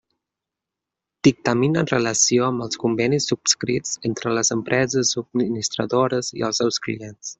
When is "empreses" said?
4.57-5.13